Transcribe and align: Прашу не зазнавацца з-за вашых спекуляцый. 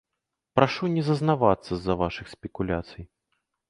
Прашу 0.59 0.89
не 0.95 1.03
зазнавацца 1.11 1.69
з-за 1.75 2.01
вашых 2.03 2.35
спекуляцый. 2.37 3.03